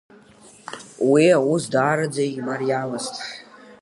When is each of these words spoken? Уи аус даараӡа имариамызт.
Уи 1.09 1.23
аус 1.37 1.63
даараӡа 1.71 2.23
имариамызт. 2.39 3.15